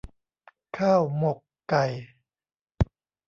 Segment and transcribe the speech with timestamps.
[0.77, 1.39] ข้าวหมก
[1.69, 1.85] ไก่